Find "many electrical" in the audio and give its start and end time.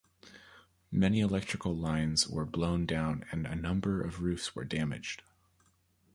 0.91-1.75